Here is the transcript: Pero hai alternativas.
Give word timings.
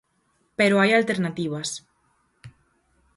Pero 0.57 0.79
hai 0.81 0.91
alternativas. 0.93 1.69